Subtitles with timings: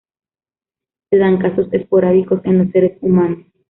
[1.11, 3.45] Se dan casos esporádicos en los seres humanos.